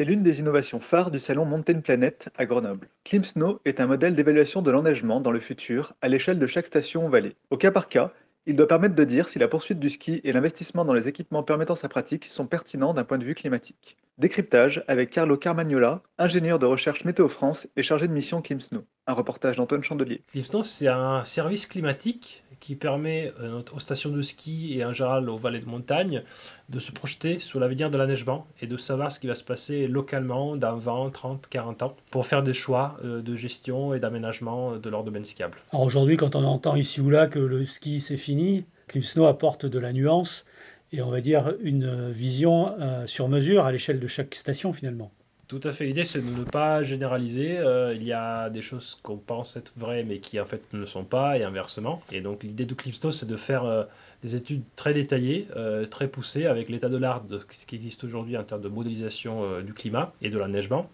[0.00, 2.88] C'est l'une des innovations phares du salon Mountain Planet à Grenoble.
[3.04, 7.04] ClimSnow est un modèle d'évaluation de l'enneigement dans le futur à l'échelle de chaque station
[7.04, 7.36] ou vallée.
[7.50, 8.10] Au cas par cas,
[8.46, 11.42] il doit permettre de dire si la poursuite du ski et l'investissement dans les équipements
[11.42, 13.98] permettant sa pratique sont pertinents d'un point de vue climatique.
[14.16, 18.86] Décryptage avec Carlo Carmagnola, ingénieur de recherche Météo France et chargé de mission ClimSnow.
[19.06, 20.22] Un reportage d'Antoine Chandelier.
[20.28, 25.28] ClimSnow, c'est un service climatique qui permet euh, aux stations de ski et en général
[25.28, 26.22] aux vallées de montagne
[26.68, 29.88] de se projeter sur l'avenir de l'enneigement et de savoir ce qui va se passer
[29.88, 34.76] localement dans 20, 30, 40 ans pour faire des choix euh, de gestion et d'aménagement
[34.76, 35.58] de leur domaine skiable.
[35.72, 39.66] Alors aujourd'hui, quand on entend ici ou là que le ski c'est fini, ClimSnow apporte
[39.66, 40.44] de la nuance
[40.92, 45.10] et on va dire une vision euh, sur mesure à l'échelle de chaque station finalement.
[45.50, 45.84] Tout à fait.
[45.84, 47.58] L'idée, c'est de ne pas généraliser.
[47.58, 50.78] Euh, il y a des choses qu'on pense être vraies, mais qui en fait ne
[50.78, 52.00] le sont pas, et inversement.
[52.12, 53.82] Et donc, l'idée de Clipsto, c'est de faire euh,
[54.22, 55.48] des études très détaillées,
[55.90, 59.60] très poussées, avec l'état de l'art de ce qui existe aujourd'hui en termes de modélisation
[59.62, 60.88] du climat et de l'enneigement.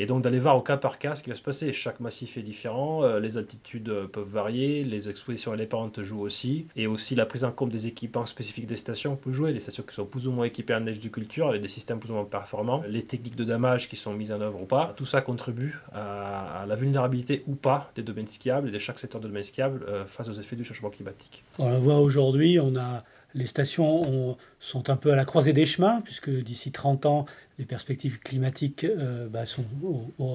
[0.00, 1.74] Et donc d'aller voir au cas par cas ce qui va se passer.
[1.74, 6.02] Chaque massif est différent, euh, les altitudes euh, peuvent varier, les expositions et les pentes
[6.02, 9.52] jouent aussi, et aussi la prise en compte des équipements spécifiques des stations peut jouer,
[9.52, 11.98] des stations qui sont plus ou moins équipées en neige de culture, avec des systèmes
[11.98, 14.92] plus ou moins performants, les techniques de damage qui sont mises en œuvre ou pas,
[14.96, 19.20] tout ça contribue à, la vulnérabilité ou pas des domaines skiables et de chaque secteur
[19.20, 21.44] de domaine skiable euh, face aux effets du changement climatique.
[21.58, 26.00] On voit aujourd'hui, on a les stations sont un peu à la croisée des chemins,
[26.00, 27.26] puisque d'ici 30 ans,
[27.58, 29.64] les perspectives climatiques euh, bah, sont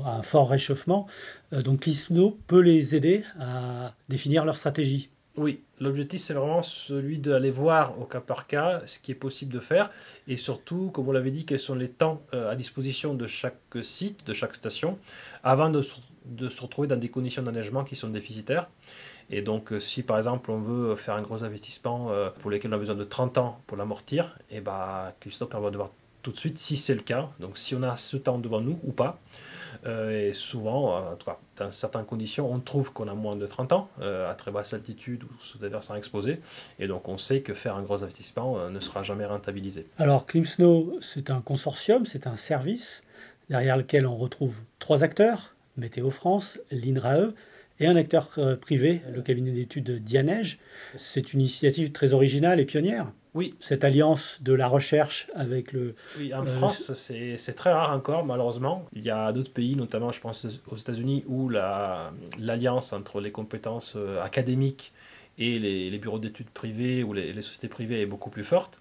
[0.05, 1.07] à un fort réchauffement.
[1.53, 5.09] Euh, donc l'ISNO peut les aider à définir leur stratégie.
[5.37, 9.51] Oui, l'objectif c'est vraiment celui d'aller voir au cas par cas ce qui est possible
[9.51, 9.91] de faire
[10.29, 13.59] et surtout, comme on l'avait dit, quels sont les temps euh, à disposition de chaque
[13.81, 14.97] site, de chaque station,
[15.43, 18.69] avant de, se retrouver dans des conditions d'enneigement qui sont déficitaires.
[19.29, 22.71] Et donc, euh, si par exemple on veut faire un gros investissement euh, pour lequel
[22.71, 25.91] on a besoin de 30 ans pour l'amortir, et bah, Christophe va devoir
[26.25, 27.29] tout de suite si c'est le cas.
[27.39, 29.19] Donc, si on a ce temps devant nous ou pas.
[29.85, 31.15] Euh, et souvent,
[31.57, 35.23] dans certaines conditions, on trouve qu'on a moins de 30 ans, à très basse altitude
[35.23, 36.39] ou sous des versants exposés.
[36.79, 39.85] Et donc, on sait que faire un gros investissement ne sera jamais rentabilisé.
[39.97, 43.03] Alors, ClimSnow, c'est un consortium, c'est un service
[43.49, 47.33] derrière lequel on retrouve trois acteurs Météo France, l'INRAE
[47.79, 50.59] et un acteur euh, privé, le cabinet d'études Dianeige.
[50.95, 53.11] C'est une initiative très originale et pionnière.
[53.35, 53.53] Oui.
[53.59, 55.93] Cette alliance de la recherche avec le...
[56.17, 58.87] Oui, en euh, France, c'est très rare encore, malheureusement.
[58.93, 63.95] Il y a d'autres pays, notamment je pense aux États-Unis, où l'alliance entre les compétences
[63.97, 64.93] euh, académiques
[65.37, 68.79] et les, bureaux d'études privés ou les, sociétés privées est beaucoup plus forte.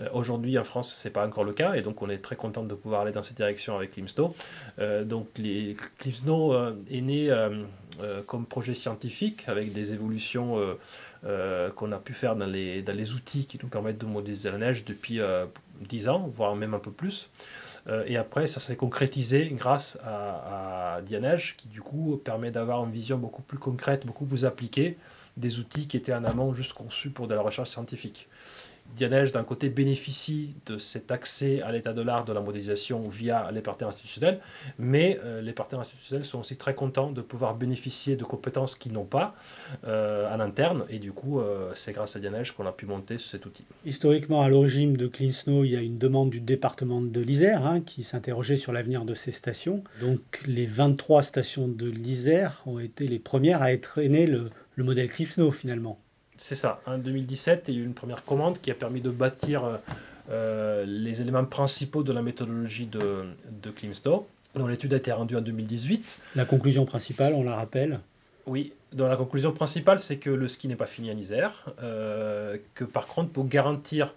[0.00, 2.36] Euh, aujourd'hui, en France, ce n'est pas encore le cas, et donc on est très
[2.36, 4.34] content de pouvoir aller dans cette direction avec Climsno.
[4.78, 5.76] Euh, donc, les,
[6.28, 7.30] euh, est né
[8.26, 10.56] comme projet scientifique avec des évolutions
[11.22, 15.20] qu'on a pu faire dans les, outils qui nous permettent de modéliser la neige depuis
[15.80, 17.28] 10 ans, voire même un peu plus.
[18.06, 22.92] et après, ça s'est concrétisé grâce à, à Dianeige, qui du coup permet d'avoir une
[22.92, 24.96] vision beaucoup plus concrète, beaucoup plus appliquée
[25.36, 28.28] des outils qui étaient en amont juste conçus pour de la recherche scientifique.
[28.96, 33.50] Dianège, d'un côté, bénéficie de cet accès à l'état de l'art de la modélisation via
[33.52, 34.40] les partenaires institutionnels,
[34.78, 38.92] mais euh, les partenaires institutionnels sont aussi très contents de pouvoir bénéficier de compétences qu'ils
[38.92, 39.34] n'ont pas
[39.84, 43.18] euh, à l'interne, et du coup, euh, c'est grâce à Dianège qu'on a pu monter
[43.18, 43.64] cet outil.
[43.86, 47.66] Historiquement, à l'origine de Clean Snow, il y a une demande du département de l'Isère
[47.66, 49.84] hein, qui s'interrogeait sur l'avenir de ces stations.
[50.00, 54.84] Donc, les 23 stations de l'Isère ont été les premières à être né le, le
[54.84, 55.98] modèle Clean Snow finalement.
[56.40, 56.80] C'est ça.
[56.86, 59.76] En 2017, il y a eu une première commande qui a permis de bâtir euh,
[60.30, 63.26] euh, les éléments principaux de la méthodologie de,
[63.62, 64.26] de Climstow.
[64.54, 66.18] dont l'étude a été rendue en 2018.
[66.36, 68.00] La conclusion principale, on la rappelle?
[68.46, 72.56] Oui, donc la conclusion principale, c'est que le ski n'est pas fini en Isère, euh,
[72.74, 74.14] que par contre, pour garantir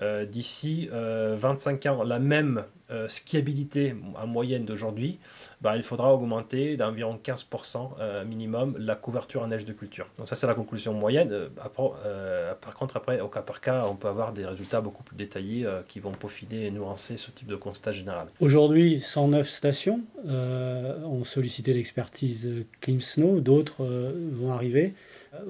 [0.00, 5.18] euh, d'ici 25 euh, ans la même euh, skiabilité en moyenne d'aujourd'hui,
[5.60, 10.06] bah, il faudra augmenter d'environ 15% minimum la couverture en neige de culture.
[10.18, 11.48] Donc ça c'est la conclusion moyenne.
[11.56, 15.66] par contre après au cas par cas on peut avoir des résultats beaucoup plus détaillés
[15.88, 18.28] qui vont peaufiner et nuancer ce type de constat général.
[18.40, 23.84] Aujourd'hui 109 stations ont sollicité l'expertise Clean Snow, d'autres
[24.32, 24.94] vont arriver.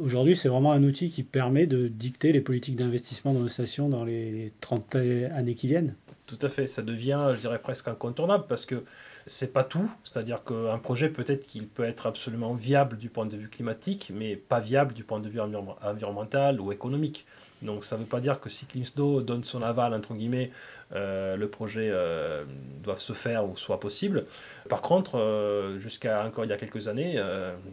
[0.03, 3.89] Aujourd'hui, c'est vraiment un outil qui permet de dicter les politiques d'investissement dans nos stations
[3.89, 5.95] dans les 30 années qui viennent.
[6.27, 8.85] Tout à fait, ça devient, je dirais, presque incontournable parce que
[9.27, 13.37] c'est pas tout, c'est-à-dire qu'un projet peut-être qu'il peut être absolument viable du point de
[13.37, 17.27] vue climatique, mais pas viable du point de vue environnemental ou économique.
[17.61, 20.51] Donc ça ne veut pas dire que si Climsdo donne son aval, entre guillemets,
[20.93, 22.45] le projet euh,
[22.83, 24.27] doit se faire ou soit possible.
[24.69, 27.21] Par contre, euh, jusqu'à encore il y a quelques années,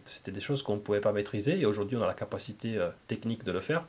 [0.05, 2.77] c'était des choses qu'on ne pouvait pas maîtriser et aujourd'hui on a la capacité
[3.07, 3.85] technique de le faire.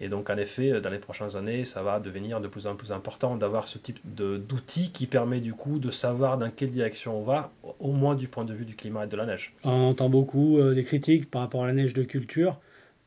[0.00, 2.92] Et donc en effet, dans les prochaines années, ça va devenir de plus en plus
[2.92, 7.22] important d'avoir ce type d'outil qui permet du coup de savoir dans quelle direction on
[7.22, 9.54] va, au moins du point de vue du climat et de la neige.
[9.64, 12.58] On entend beaucoup des critiques par rapport à la neige de culture.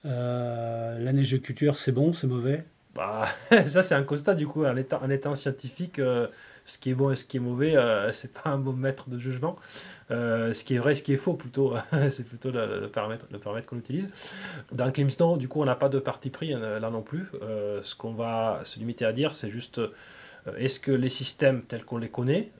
[0.05, 2.63] Euh, la neige de culture, c'est bon, c'est mauvais?
[2.95, 3.27] Bah,
[3.67, 4.65] Ça, c'est un constat du coup.
[4.65, 6.27] En étant, en étant scientifique, euh,
[6.65, 9.09] ce qui est bon et ce qui est mauvais, euh, c'est pas un bon maître
[9.09, 9.57] de jugement.
[10.09, 11.73] ce qui est vrai, ce qui est faux, plutôt,
[12.09, 13.25] c'est plutôt le, paramètre,
[13.67, 14.09] qu'on utilise.
[14.71, 17.27] Dans Climston, du coup, on n'a pas de parti pris là non plus.
[17.83, 19.81] ce qu'on va se limiter à dire, c'est juste
[20.57, 22.51] est-ce que les systèmes tels qu'on les connaît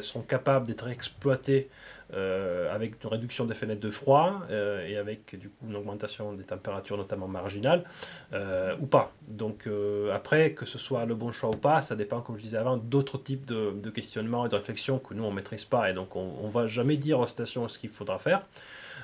[0.00, 1.68] sont capables d'être exploités
[2.14, 6.32] euh, avec une réduction des fenêtres de froid euh, et avec du coup une augmentation
[6.34, 7.84] des températures notamment marginales
[8.32, 9.12] euh, ou pas.
[9.28, 9.68] Donc
[10.12, 12.76] après, que ce soit le bon choix ou pas, ça dépend, comme je disais avant,
[12.76, 15.94] d'autres types de, de, questionnements et de réflexions que nous on ne maîtrise pas et
[15.94, 18.42] donc on ne va jamais dire aux stations ce qu'il faudra faire.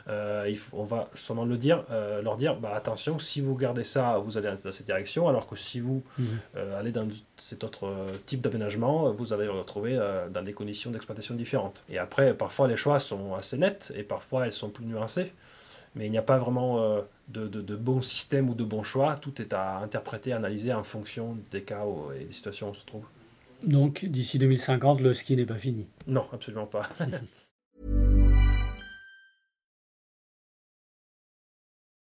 [0.08, 4.18] Euh, on va seulement le dire, euh, leur dire bah, attention, si vous gardez ça,
[4.18, 6.02] vous allez dans cette direction, alors que si vous
[6.56, 7.06] euh, allez dans
[7.36, 7.88] cet autre
[8.24, 9.98] type d'aménagement, vous allez le retrouver
[10.32, 11.84] dans des conditions d'exploitation différentes.
[11.90, 15.32] Et après, parfois les choix sont assez nets et parfois elles sont plus nuancées.
[15.94, 19.16] Mais il n'y a pas vraiment de, de, bon système ou de bon choix.
[19.16, 21.82] Tout est à interpréter, analyser en fonction des cas
[22.14, 23.06] et des situations où on se trouve.
[23.64, 26.88] Donc, d'ici 2050, le ski n'est pas fini Non, absolument pas.